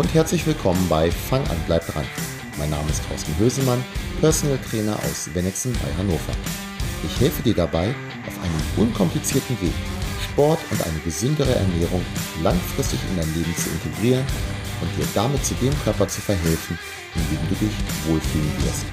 [0.00, 2.06] Und herzlich willkommen bei Fang an, bleib dran.
[2.56, 3.84] Mein Name ist Thorsten Hösemann,
[4.22, 6.32] Personal Trainer aus Wennexen bei Hannover.
[7.04, 7.94] Ich helfe dir dabei,
[8.26, 9.74] auf einem unkomplizierten Weg
[10.24, 12.02] Sport und eine gesündere Ernährung
[12.42, 14.24] langfristig in dein Leben zu integrieren
[14.80, 16.78] und dir damit zu dem Körper zu verhelfen,
[17.16, 17.74] in dem du dich
[18.08, 18.86] wohlfühlen wirst.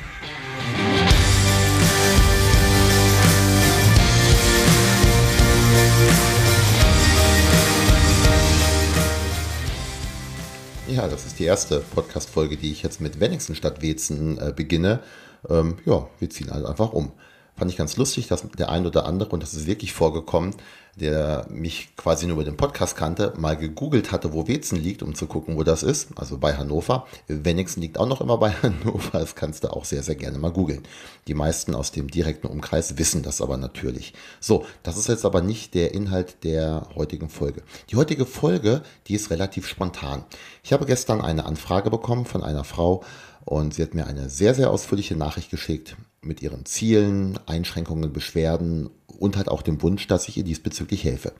[10.97, 15.01] Ja, das ist die erste Podcast-Folge, die ich jetzt mit Wenigsten statt Wezen äh, beginne.
[15.47, 17.11] Ähm, ja, wir ziehen halt einfach um.
[17.57, 20.53] Fand ich ganz lustig, dass der ein oder andere, und das ist wirklich vorgekommen,
[20.95, 25.15] der mich quasi nur über den Podcast kannte, mal gegoogelt hatte, wo Wezen liegt, um
[25.15, 26.09] zu gucken, wo das ist.
[26.15, 27.07] Also bei Hannover.
[27.27, 29.19] Wenigsten liegt auch noch immer bei Hannover.
[29.19, 30.83] Das kannst du auch sehr, sehr gerne mal googeln.
[31.27, 34.13] Die meisten aus dem direkten Umkreis wissen das aber natürlich.
[34.39, 37.63] So, das ist jetzt aber nicht der Inhalt der heutigen Folge.
[37.89, 40.25] Die heutige Folge, die ist relativ spontan.
[40.63, 43.03] Ich habe gestern eine Anfrage bekommen von einer Frau
[43.45, 48.89] und sie hat mir eine sehr, sehr ausführliche Nachricht geschickt mit ihren Zielen, Einschränkungen, Beschwerden
[49.19, 51.33] und hat auch dem Wunsch, dass ich ihr diesbezüglich helfe.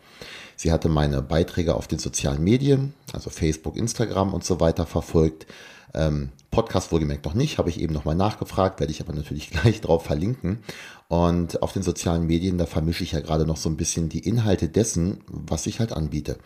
[0.56, 5.45] Sie hatte meine Beiträge auf den sozialen Medien, also Facebook, Instagram und so weiter verfolgt.
[5.94, 9.81] Ähm, Podcast wohlgemerkt noch nicht, habe ich eben nochmal nachgefragt, werde ich aber natürlich gleich
[9.81, 10.59] drauf verlinken.
[11.08, 14.28] Und auf den sozialen Medien, da vermische ich ja gerade noch so ein bisschen die
[14.28, 16.38] Inhalte dessen, was ich halt anbiete.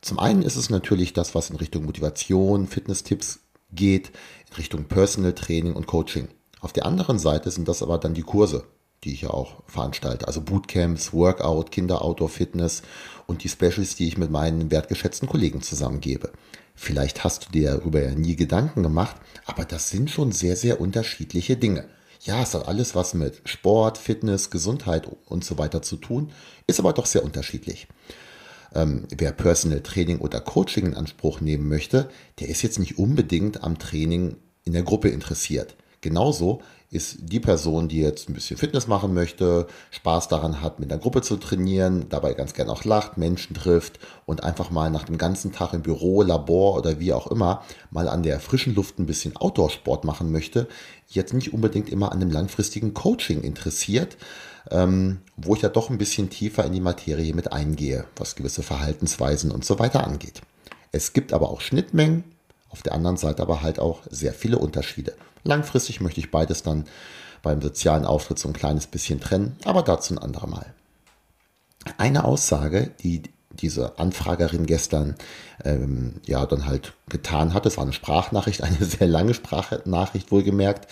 [0.00, 3.40] Zum einen ist es natürlich das, was in Richtung Motivation, Fitness-Tipps
[3.72, 4.12] geht,
[4.50, 6.28] in Richtung Personal Training und Coaching.
[6.64, 8.64] Auf der anderen Seite sind das aber dann die Kurse,
[9.04, 10.26] die ich ja auch veranstalte.
[10.26, 12.80] Also Bootcamps, Workout, Kinder-Outdoor-Fitness
[13.26, 16.32] und die Specials, die ich mit meinen wertgeschätzten Kollegen zusammengebe.
[16.74, 20.80] Vielleicht hast du dir darüber ja nie Gedanken gemacht, aber das sind schon sehr, sehr
[20.80, 21.84] unterschiedliche Dinge.
[22.22, 26.32] Ja, es hat alles was mit Sport, Fitness, Gesundheit und so weiter zu tun,
[26.66, 27.88] ist aber doch sehr unterschiedlich.
[28.74, 32.08] Ähm, wer Personal Training oder Coaching in Anspruch nehmen möchte,
[32.40, 35.76] der ist jetzt nicht unbedingt am Training in der Gruppe interessiert.
[36.04, 36.60] Genauso
[36.90, 41.00] ist die Person, die jetzt ein bisschen Fitness machen möchte, Spaß daran hat, mit einer
[41.00, 45.16] Gruppe zu trainieren, dabei ganz gern auch lacht, Menschen trifft und einfach mal nach dem
[45.16, 49.06] ganzen Tag im Büro, Labor oder wie auch immer mal an der frischen Luft ein
[49.06, 50.68] bisschen Outdoor-Sport machen möchte,
[51.08, 54.18] jetzt nicht unbedingt immer an einem langfristigen Coaching interessiert,
[54.70, 58.62] ähm, wo ich ja doch ein bisschen tiefer in die Materie mit eingehe, was gewisse
[58.62, 60.42] Verhaltensweisen und so weiter angeht.
[60.92, 62.24] Es gibt aber auch Schnittmengen,
[62.68, 65.14] auf der anderen Seite aber halt auch sehr viele Unterschiede.
[65.44, 66.84] Langfristig möchte ich beides dann
[67.42, 70.66] beim sozialen Auftritt so ein kleines bisschen trennen, aber dazu ein andermal.
[71.98, 75.14] Eine Aussage, die diese Anfragerin gestern
[75.64, 80.90] ähm, ja dann halt getan hat, das war eine Sprachnachricht, eine sehr lange Sprachnachricht wohlgemerkt.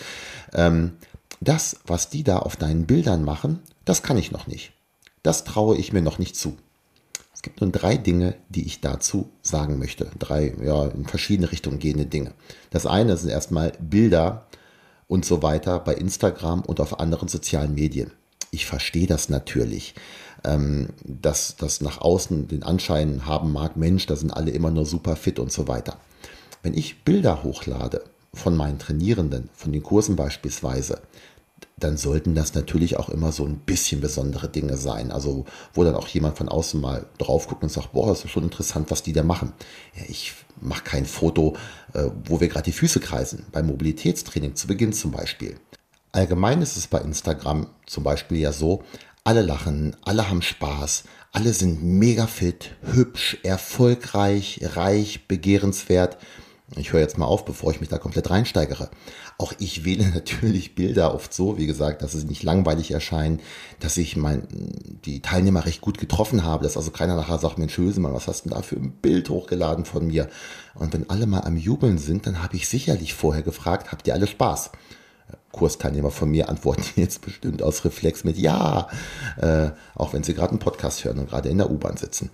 [0.53, 0.93] Ähm,
[1.41, 4.71] das, was die da auf deinen Bildern machen, das kann ich noch nicht.
[5.23, 6.55] Das traue ich mir noch nicht zu
[7.43, 10.07] gibt nun drei Dinge, die ich dazu sagen möchte.
[10.17, 12.31] Drei, ja, in verschiedene Richtungen gehende Dinge.
[12.71, 14.47] Das eine sind erstmal Bilder
[15.07, 18.11] und so weiter bei Instagram und auf anderen sozialen Medien.
[18.49, 19.93] Ich verstehe das natürlich,
[20.43, 24.85] ähm, dass das nach außen den Anschein haben mag, Mensch, da sind alle immer nur
[24.85, 25.97] super fit und so weiter.
[26.61, 31.01] Wenn ich Bilder hochlade von meinen Trainierenden, von den Kursen beispielsweise,
[31.77, 35.11] dann sollten das natürlich auch immer so ein bisschen besondere Dinge sein.
[35.11, 38.31] Also, wo dann auch jemand von außen mal drauf guckt und sagt, boah, das ist
[38.31, 39.53] schon interessant, was die da machen.
[39.95, 41.55] Ja, ich mache kein Foto,
[41.93, 43.45] äh, wo wir gerade die Füße kreisen.
[43.51, 45.57] Beim Mobilitätstraining zu Beginn zum Beispiel.
[46.11, 48.83] Allgemein ist es bei Instagram zum Beispiel ja so,
[49.23, 56.17] alle lachen, alle haben Spaß, alle sind mega fit, hübsch, erfolgreich, reich, begehrenswert.
[56.75, 58.89] Ich höre jetzt mal auf, bevor ich mich da komplett reinsteigere.
[59.37, 63.39] Auch ich wähle natürlich Bilder oft so, wie gesagt, dass sie nicht langweilig erscheinen,
[63.79, 64.47] dass ich mein,
[65.05, 68.45] die Teilnehmer recht gut getroffen habe, dass also keiner nachher sagt, Mensch, Hösemann, was hast
[68.45, 70.29] du denn da für ein Bild hochgeladen von mir?
[70.75, 74.13] Und wenn alle mal am Jubeln sind, dann habe ich sicherlich vorher gefragt, habt ihr
[74.13, 74.71] alle Spaß?
[75.51, 78.87] Kursteilnehmer von mir antworten jetzt bestimmt aus Reflex mit Ja,
[79.39, 82.31] äh, auch wenn sie gerade einen Podcast hören und gerade in der U-Bahn sitzen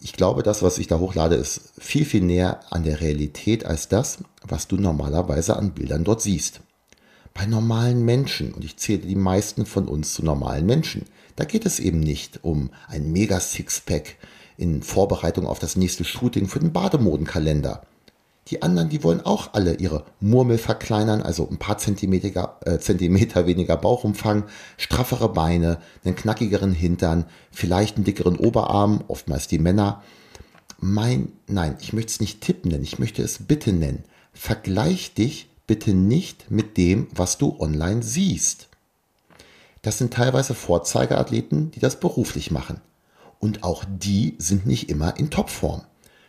[0.00, 3.88] ich glaube, das, was ich da hochlade, ist viel, viel näher an der Realität als
[3.88, 6.60] das, was du normalerweise an Bildern dort siehst.
[7.34, 11.66] Bei normalen Menschen, und ich zähle die meisten von uns zu normalen Menschen, da geht
[11.66, 14.16] es eben nicht um ein Mega-Sixpack
[14.56, 17.82] in Vorbereitung auf das nächste Shooting für den Bademodenkalender
[18.48, 23.46] die anderen, die wollen auch alle ihre Murmel verkleinern, also ein paar Zentimeter, äh, Zentimeter
[23.46, 24.44] weniger Bauchumfang,
[24.76, 30.02] straffere Beine, einen knackigeren Hintern, vielleicht einen dickeren Oberarm, oftmals die Männer.
[30.78, 34.04] Mein, nein, ich möchte es nicht tippen nennen, ich möchte es bitte nennen.
[34.32, 38.68] Vergleich dich bitte nicht mit dem, was du online siehst.
[39.82, 42.80] Das sind teilweise Vorzeigeathleten, die das beruflich machen.
[43.40, 45.82] Und auch die sind nicht immer in Topform.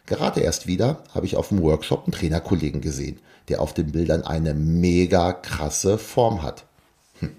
[0.07, 3.19] Gerade erst wieder habe ich auf dem Workshop einen Trainerkollegen gesehen,
[3.49, 6.65] der auf den Bildern eine mega krasse Form hat.
[7.19, 7.31] Hm.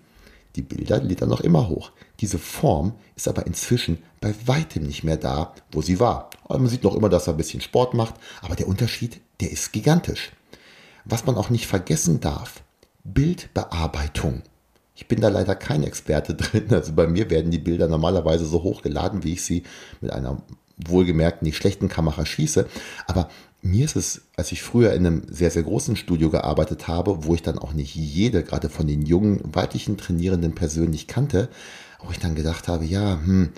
[0.55, 1.91] Die Bilder lädt er noch immer hoch.
[2.21, 6.29] Diese Form ist aber inzwischen bei weitem nicht mehr da, wo sie war.
[6.49, 9.73] Man sieht noch immer, dass er ein bisschen Sport macht, aber der Unterschied, der ist
[9.73, 10.33] gigantisch.
[11.07, 12.63] Was man auch nicht vergessen darf,
[13.03, 14.43] Bildbearbeitung.
[14.95, 16.67] Ich bin da leider kein Experte drin.
[16.71, 19.63] Also bei mir werden die Bilder normalerweise so hochgeladen, wie ich sie
[20.03, 20.43] mit einer
[20.87, 22.67] wohlgemerkt nicht schlechten Kamera schieße.
[23.07, 23.29] Aber
[23.63, 27.35] mir ist es, als ich früher in einem sehr, sehr großen Studio gearbeitet habe, wo
[27.35, 31.49] ich dann auch nicht jede, gerade von den jungen weiblichen Trainierenden persönlich kannte,
[32.03, 33.51] wo ich dann gedacht habe, ja, hm,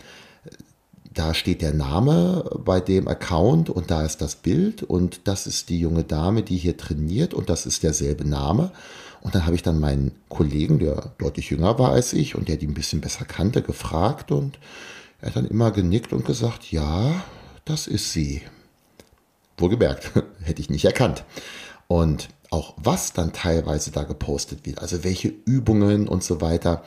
[1.13, 5.69] da steht der Name bei dem Account und da ist das Bild und das ist
[5.69, 8.71] die junge Dame, die hier trainiert und das ist derselbe Name.
[9.21, 12.57] Und dann habe ich dann meinen Kollegen, der deutlich jünger war als ich und der
[12.57, 14.59] die ein bisschen besser kannte, gefragt und
[15.21, 17.23] er hat dann immer genickt und gesagt, ja,
[17.65, 18.43] das ist sie.
[19.59, 20.13] Wohlgemerkt,
[20.43, 21.25] hätte ich nicht erkannt.
[21.89, 26.83] Und auch was dann teilweise da gepostet wird, also welche Übungen und so weiter,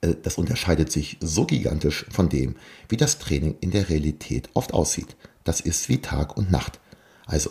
[0.00, 2.56] äh, das unterscheidet sich so gigantisch von dem,
[2.88, 5.16] wie das Training in der Realität oft aussieht.
[5.44, 6.80] Das ist wie Tag und Nacht.
[7.26, 7.50] Also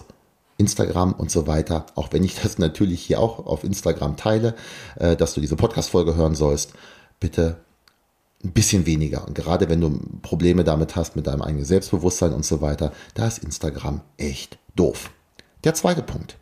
[0.57, 4.55] Instagram und so weiter, auch wenn ich das natürlich hier auch auf Instagram teile,
[4.95, 6.73] äh, dass du diese Podcast-Folge hören sollst,
[7.19, 7.64] bitte
[8.45, 9.27] ein bisschen weniger.
[9.27, 13.27] Und gerade wenn du Probleme damit hast, mit deinem eigenen Selbstbewusstsein und so weiter, da
[13.27, 15.11] ist Instagram echt doof.
[15.63, 16.37] Der zweite Punkt.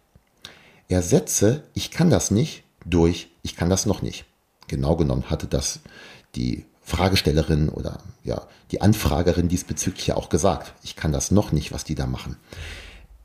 [0.90, 4.26] Ersetze, ich kann das nicht, durch, ich kann das noch nicht.
[4.68, 5.80] Genau genommen hatte das
[6.36, 10.74] die Fragestellerin oder ja, die Anfragerin diesbezüglich ja auch gesagt.
[10.84, 12.36] Ich kann das noch nicht, was die da machen.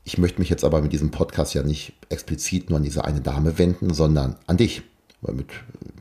[0.05, 3.21] Ich möchte mich jetzt aber mit diesem Podcast ja nicht explizit nur an diese eine
[3.21, 4.83] Dame wenden, sondern an dich.
[5.21, 5.47] Weil mit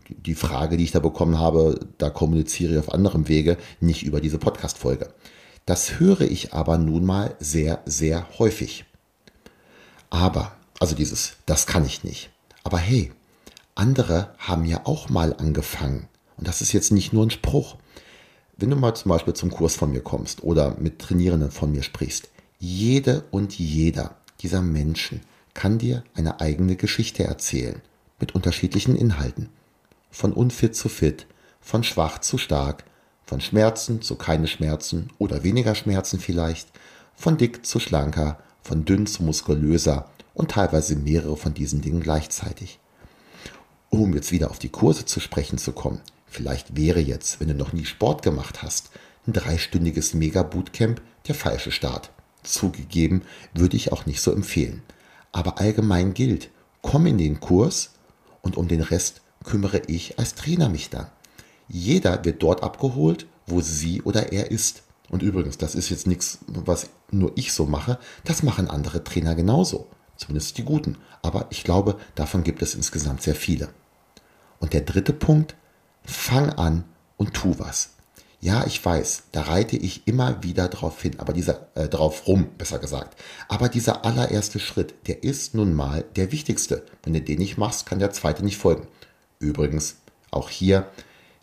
[0.08, 4.20] die Frage, die ich da bekommen habe, da kommuniziere ich auf anderem Wege, nicht über
[4.20, 5.08] diese Podcast-Folge.
[5.66, 8.84] Das höre ich aber nun mal sehr, sehr häufig.
[10.10, 12.30] Aber, also dieses, das kann ich nicht.
[12.64, 13.12] Aber hey,
[13.74, 16.08] andere haben ja auch mal angefangen.
[16.36, 17.76] Und das ist jetzt nicht nur ein Spruch.
[18.56, 21.82] Wenn du mal zum Beispiel zum Kurs von mir kommst oder mit Trainierenden von mir
[21.82, 22.28] sprichst,
[22.58, 25.20] jede und jeder dieser Menschen
[25.54, 27.82] kann dir eine eigene Geschichte erzählen
[28.20, 29.48] mit unterschiedlichen Inhalten.
[30.10, 31.26] Von unfit zu fit,
[31.60, 32.84] von schwach zu stark,
[33.24, 36.68] von Schmerzen zu keine Schmerzen oder weniger Schmerzen vielleicht,
[37.14, 42.78] von dick zu schlanker, von dünn zu muskulöser und teilweise mehrere von diesen Dingen gleichzeitig.
[43.90, 47.54] Um jetzt wieder auf die Kurse zu sprechen zu kommen, vielleicht wäre jetzt, wenn du
[47.54, 48.90] noch nie Sport gemacht hast,
[49.26, 52.10] ein dreistündiges Mega-Bootcamp der falsche Start.
[52.42, 53.22] Zugegeben,
[53.52, 54.82] würde ich auch nicht so empfehlen.
[55.32, 56.50] Aber allgemein gilt,
[56.82, 57.92] komm in den Kurs
[58.42, 61.06] und um den Rest kümmere ich als Trainer mich dann.
[61.68, 64.82] Jeder wird dort abgeholt, wo sie oder er ist.
[65.10, 69.34] Und übrigens, das ist jetzt nichts, was nur ich so mache, das machen andere Trainer
[69.34, 69.88] genauso.
[70.16, 70.98] Zumindest die guten.
[71.22, 73.68] Aber ich glaube, davon gibt es insgesamt sehr viele.
[74.58, 75.54] Und der dritte Punkt,
[76.04, 76.84] fang an
[77.16, 77.90] und tu was.
[78.40, 82.46] Ja, ich weiß, da reite ich immer wieder drauf hin, aber dieser, äh, drauf rum,
[82.56, 83.20] besser gesagt.
[83.48, 86.84] Aber dieser allererste Schritt, der ist nun mal der wichtigste.
[87.02, 88.86] Wenn du den nicht machst, kann der zweite nicht folgen.
[89.40, 89.96] Übrigens,
[90.30, 90.88] auch hier,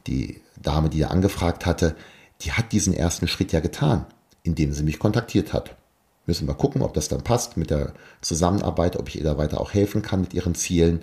[0.07, 1.95] die Dame, die da angefragt hatte,
[2.41, 4.05] die hat diesen ersten Schritt ja getan,
[4.43, 5.75] indem sie mich kontaktiert hat.
[6.27, 9.59] Müssen wir gucken, ob das dann passt mit der Zusammenarbeit, ob ich ihr da weiter
[9.59, 11.01] auch helfen kann mit ihren Zielen.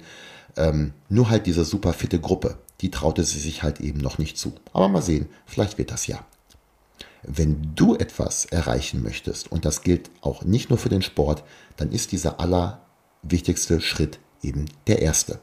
[0.56, 4.36] Ähm, nur halt diese super fitte Gruppe, die traute sie sich halt eben noch nicht
[4.36, 4.52] zu.
[4.72, 6.24] Aber mal sehen, vielleicht wird das ja.
[7.22, 11.44] Wenn du etwas erreichen möchtest, und das gilt auch nicht nur für den Sport,
[11.76, 15.38] dann ist dieser allerwichtigste Schritt eben der erste.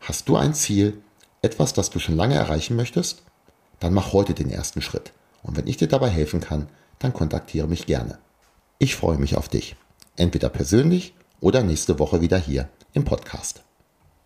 [0.00, 1.02] Hast du ein Ziel,
[1.42, 3.22] etwas, das du schon lange erreichen möchtest?
[3.78, 5.12] Dann mach heute den ersten Schritt.
[5.42, 8.18] Und wenn ich dir dabei helfen kann, dann kontaktiere mich gerne.
[8.78, 9.76] Ich freue mich auf dich.
[10.16, 13.63] Entweder persönlich oder nächste Woche wieder hier im Podcast.